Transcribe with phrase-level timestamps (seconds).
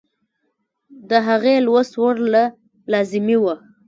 [1.09, 2.43] د هغې لوست ورله
[2.91, 3.53] لازمي وۀ-